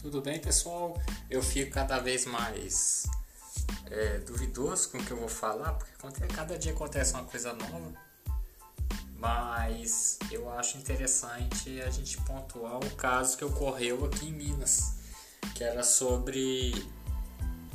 Tudo 0.00 0.22
bem, 0.22 0.40
pessoal? 0.40 0.98
Eu 1.28 1.42
fico 1.42 1.72
cada 1.72 1.98
vez 1.98 2.24
mais 2.24 3.04
é, 3.90 4.16
duvidoso 4.20 4.88
com 4.88 4.96
o 4.96 5.04
que 5.04 5.10
eu 5.10 5.18
vou 5.18 5.28
falar, 5.28 5.74
porque 5.98 6.26
cada 6.26 6.58
dia 6.58 6.72
acontece 6.72 7.12
uma 7.12 7.24
coisa 7.24 7.52
nova. 7.52 7.92
Mas 9.18 10.18
eu 10.30 10.50
acho 10.52 10.78
interessante 10.78 11.82
a 11.82 11.90
gente 11.90 12.16
pontuar 12.22 12.78
o 12.78 12.90
caso 12.96 13.36
que 13.36 13.44
ocorreu 13.44 14.06
aqui 14.06 14.28
em 14.28 14.32
Minas, 14.32 14.94
que 15.54 15.62
era 15.62 15.82
sobre 15.82 16.72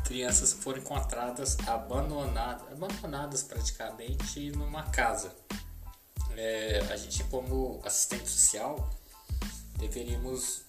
crianças 0.04 0.52
que 0.52 0.62
foram 0.62 0.80
encontradas 0.80 1.58
abandonadas, 1.68 2.72
abandonadas 2.72 3.44
praticamente 3.44 4.50
numa 4.50 4.82
casa. 4.90 5.32
É, 6.36 6.80
a 6.90 6.98
gente, 6.98 7.24
como 7.26 7.80
assistente 7.86 8.28
social, 8.28 8.90
deveríamos 9.78 10.66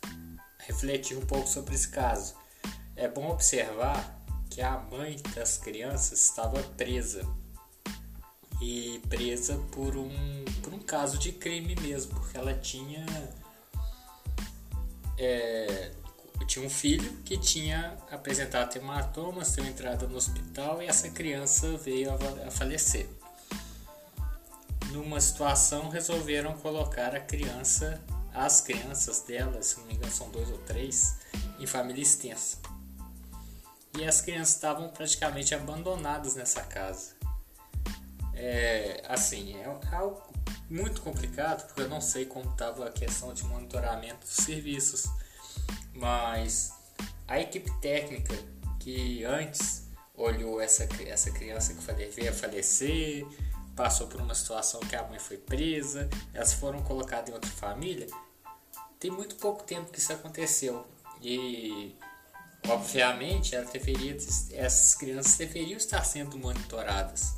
refletir 0.66 1.16
um 1.16 1.25
pouco 1.25 1.48
sobre 1.48 1.75
esse 1.75 1.88
caso. 1.88 2.34
É 2.95 3.09
bom 3.09 3.30
observar 3.30 4.16
que 4.51 4.61
a 4.61 4.79
mãe 4.79 5.16
das 5.34 5.59
crianças 5.59 6.20
estava 6.20 6.62
presa 6.62 7.27
e 8.61 9.01
presa 9.09 9.59
por 9.73 9.97
um, 9.97 10.45
por 10.62 10.73
um 10.73 10.79
caso 10.79 11.19
de 11.19 11.33
crime 11.33 11.77
mesmo, 11.77 12.15
porque 12.15 12.37
ela 12.37 12.55
tinha 12.55 13.05
é, 15.19 15.92
tinha 16.47 16.65
um 16.65 16.70
filho 16.70 17.12
que 17.25 17.37
tinha 17.37 17.97
apresentado 18.11 18.77
hematoma, 18.77 19.45
seu 19.45 19.64
entrada 19.64 20.06
no 20.06 20.17
hospital 20.17 20.83
e 20.83 20.87
essa 20.87 21.11
criança 21.11 21.77
veio 21.77 22.11
a, 22.11 22.47
a 22.47 22.51
falecer. 22.51 23.09
Numa 24.92 25.20
situação 25.20 25.89
resolveram 25.89 26.56
colocar 26.59 27.14
a 27.14 27.20
criança 27.20 28.01
as 28.37 28.61
crianças 28.61 29.23
dela, 29.23 29.62
se 29.62 29.79
não 29.79 29.87
me 29.87 29.95
engano 29.95 30.12
são 30.12 30.31
dois 30.31 30.51
ou 30.51 30.59
três, 30.59 31.17
em 31.59 31.67
família 31.67 32.03
extensa. 32.03 32.59
E 33.98 34.05
as 34.05 34.20
crianças 34.20 34.55
estavam 34.55 34.91
praticamente 34.91 35.55
abandonadas 35.55 36.34
nessa 36.34 36.61
casa. 36.62 37.17
É, 38.34 39.03
assim, 39.09 39.56
é 39.56 39.65
algo 39.91 40.23
muito 40.69 41.01
complicado 41.01 41.67
porque 41.67 41.81
eu 41.81 41.89
não 41.89 42.03
sei 42.03 42.27
como 42.27 42.51
estava 42.51 42.87
a 42.87 42.93
questão 42.93 43.33
de 43.33 43.43
monitoramento 43.45 44.27
dos 44.27 44.45
serviços, 44.45 45.06
mas 45.95 46.75
a 47.27 47.41
equipe 47.41 47.71
técnica 47.81 48.34
que 48.78 49.25
antes 49.25 49.84
olhou 50.15 50.61
essa, 50.61 50.87
essa 51.06 51.31
criança 51.31 51.73
que 51.73 52.06
veio 52.11 52.31
a 52.31 52.34
falecer, 52.34 53.27
passou 53.75 54.06
por 54.06 54.21
uma 54.21 54.34
situação 54.34 54.81
que 54.81 54.95
a 54.95 55.03
mãe 55.05 55.19
foi 55.19 55.39
presa, 55.39 56.09
elas 56.34 56.53
foram 56.53 56.83
colocadas 56.83 57.31
em 57.31 57.33
outra 57.33 57.50
família, 57.50 58.06
tem 58.98 59.11
muito 59.11 59.36
pouco 59.36 59.64
tempo 59.64 59.91
que 59.91 59.98
isso 59.98 60.12
aconteceu. 60.12 60.86
E 61.22 61.97
obviamente 62.69 63.55
ela 63.55 63.66
deveria, 63.66 64.16
essas 64.53 64.94
crianças 64.94 65.36
deveriam 65.36 65.77
estar 65.77 66.03
sendo 66.05 66.38
monitoradas. 66.38 67.34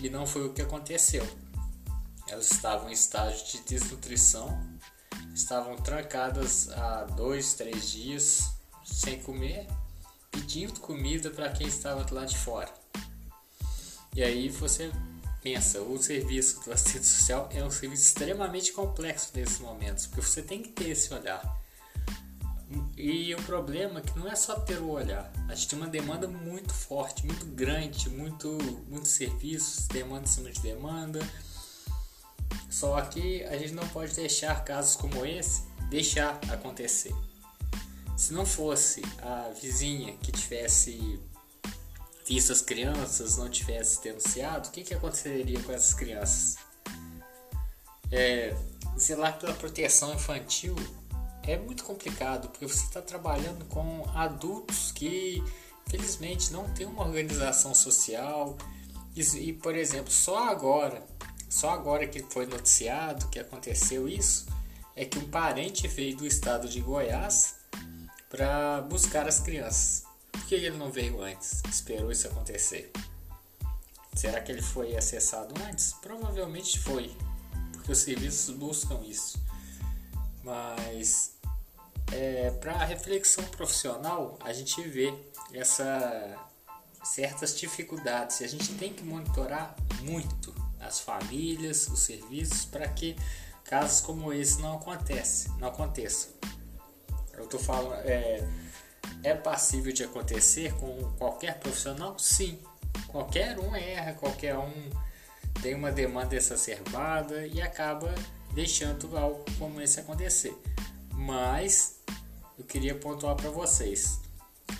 E 0.00 0.08
não 0.08 0.26
foi 0.26 0.46
o 0.46 0.52
que 0.52 0.62
aconteceu. 0.62 1.26
Elas 2.28 2.50
estavam 2.50 2.88
em 2.88 2.92
estágio 2.92 3.44
de 3.46 3.60
desnutrição, 3.62 4.48
estavam 5.34 5.76
trancadas 5.76 6.70
há 6.70 7.04
dois, 7.04 7.54
três 7.54 7.90
dias 7.90 8.52
sem 8.84 9.20
comer, 9.20 9.66
pedindo 10.30 10.78
comida 10.80 11.30
para 11.30 11.50
quem 11.50 11.66
estava 11.66 12.06
lá 12.14 12.24
de 12.24 12.38
fora. 12.38 12.72
E 14.14 14.22
aí 14.22 14.48
você 14.48 14.92
pensa, 15.42 15.80
o 15.80 16.02
serviço 16.02 16.60
do 16.64 16.72
assistente 16.72 17.06
social 17.06 17.48
é 17.52 17.64
um 17.64 17.70
serviço 17.70 18.02
extremamente 18.02 18.72
complexo 18.72 19.30
nesses 19.34 19.58
momentos, 19.58 20.06
porque 20.06 20.26
você 20.26 20.42
tem 20.42 20.62
que 20.62 20.70
ter 20.70 20.90
esse 20.90 21.12
olhar. 21.12 21.42
E 22.96 23.34
o 23.34 23.42
problema 23.42 23.98
é 23.98 24.02
que 24.02 24.16
não 24.18 24.28
é 24.28 24.36
só 24.36 24.54
ter 24.60 24.78
o 24.78 24.90
olhar, 24.90 25.32
a 25.48 25.54
gente 25.54 25.68
tem 25.68 25.78
uma 25.78 25.88
demanda 25.88 26.28
muito 26.28 26.72
forte, 26.72 27.26
muito 27.26 27.44
grande, 27.46 28.08
muito, 28.08 28.56
muitos 28.88 29.10
serviços, 29.10 29.88
demanda 29.88 30.24
em 30.24 30.26
cima 30.26 30.50
de 30.50 30.60
demanda. 30.60 31.20
Só 32.68 33.00
que 33.00 33.42
a 33.44 33.58
gente 33.58 33.72
não 33.72 33.86
pode 33.88 34.14
deixar 34.14 34.64
casos 34.64 34.94
como 34.94 35.26
esse 35.26 35.62
deixar 35.88 36.38
acontecer. 36.48 37.12
Se 38.16 38.32
não 38.32 38.46
fosse 38.46 39.02
a 39.22 39.50
vizinha 39.60 40.16
que 40.18 40.30
tivesse 40.30 41.20
visto 42.30 42.52
as 42.52 42.62
crianças, 42.62 43.36
não 43.38 43.48
tivesse 43.48 44.00
denunciado, 44.00 44.68
o 44.68 44.70
que, 44.70 44.84
que 44.84 44.94
aconteceria 44.94 45.58
com 45.58 45.72
essas 45.72 45.92
crianças? 45.92 46.56
É, 48.08 48.56
zelar 48.96 49.36
pela 49.36 49.52
proteção 49.52 50.14
infantil 50.14 50.76
é 51.42 51.56
muito 51.56 51.82
complicado, 51.82 52.48
porque 52.48 52.64
você 52.64 52.84
está 52.84 53.02
trabalhando 53.02 53.64
com 53.64 54.08
adultos 54.14 54.92
que, 54.92 55.42
felizmente, 55.88 56.52
não 56.52 56.72
têm 56.72 56.86
uma 56.86 57.04
organização 57.04 57.74
social. 57.74 58.56
E, 59.16 59.22
e, 59.48 59.52
por 59.52 59.74
exemplo, 59.74 60.12
só 60.12 60.48
agora, 60.48 61.04
só 61.48 61.70
agora 61.70 62.06
que 62.06 62.22
foi 62.30 62.46
noticiado 62.46 63.26
que 63.26 63.40
aconteceu 63.40 64.08
isso, 64.08 64.46
é 64.94 65.04
que 65.04 65.18
um 65.18 65.28
parente 65.28 65.88
veio 65.88 66.16
do 66.16 66.24
estado 66.24 66.68
de 66.68 66.80
Goiás 66.80 67.56
para 68.28 68.82
buscar 68.82 69.26
as 69.26 69.40
crianças 69.40 70.08
que 70.50 70.56
ele 70.56 70.76
não 70.76 70.90
veio 70.90 71.22
antes? 71.22 71.62
Esperou 71.70 72.10
isso 72.10 72.26
acontecer? 72.26 72.90
Será 74.16 74.40
que 74.40 74.50
ele 74.50 74.60
foi 74.60 74.96
acessado 74.96 75.54
antes? 75.62 75.92
Provavelmente 76.02 76.76
foi, 76.80 77.16
porque 77.72 77.92
os 77.92 77.98
serviços 77.98 78.52
buscam 78.56 79.00
isso. 79.04 79.40
Mas 80.42 81.36
é, 82.10 82.50
para 82.50 82.84
reflexão 82.84 83.44
profissional, 83.44 84.36
a 84.40 84.52
gente 84.52 84.82
vê 84.88 85.14
essa 85.52 86.36
certas 87.04 87.56
dificuldades 87.56 88.40
e 88.40 88.44
a 88.44 88.48
gente 88.48 88.74
tem 88.74 88.92
que 88.92 89.04
monitorar 89.04 89.76
muito 90.02 90.52
as 90.80 90.98
famílias, 90.98 91.86
os 91.86 92.00
serviços 92.00 92.64
para 92.64 92.88
que 92.88 93.14
casos 93.62 94.00
como 94.00 94.32
esse 94.32 94.60
não 94.60 94.78
aconteçam, 94.78 95.56
não 95.58 95.68
aconteçam. 95.68 96.32
Eu 97.34 97.46
tô 97.46 97.58
falando 97.58 97.94
é, 98.04 98.46
é 99.22 99.34
passível 99.34 99.92
de 99.92 100.04
acontecer 100.04 100.74
com 100.74 100.96
qualquer 101.18 101.58
profissional? 101.58 102.18
Sim. 102.18 102.58
Qualquer 103.08 103.58
um 103.58 103.74
erra, 103.74 104.14
qualquer 104.14 104.56
um 104.56 104.90
tem 105.62 105.74
uma 105.74 105.92
demanda 105.92 106.34
exacerbada 106.34 107.46
e 107.46 107.60
acaba 107.60 108.14
deixando 108.54 109.16
algo 109.16 109.44
como 109.58 109.80
esse 109.80 110.00
acontecer. 110.00 110.56
Mas 111.12 112.00
eu 112.58 112.64
queria 112.64 112.94
pontuar 112.94 113.36
para 113.36 113.50
vocês: 113.50 114.20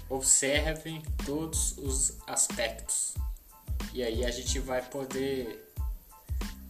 observem 0.09 1.03
todos 1.25 1.77
os 1.78 2.19
aspectos 2.27 3.15
e 3.93 4.03
aí 4.03 4.25
a 4.25 4.31
gente 4.31 4.59
vai 4.59 4.83
poder 4.83 5.72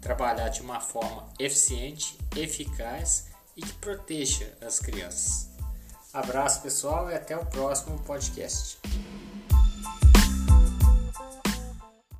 trabalhar 0.00 0.48
de 0.48 0.62
uma 0.62 0.80
forma 0.80 1.28
eficiente, 1.38 2.16
eficaz 2.36 3.28
e 3.56 3.60
que 3.60 3.72
proteja 3.74 4.56
as 4.60 4.78
crianças. 4.78 5.49
Abraço 6.12 6.60
pessoal 6.62 7.08
e 7.10 7.14
até 7.14 7.36
o 7.36 7.46
próximo 7.46 7.98
podcast. 8.00 8.78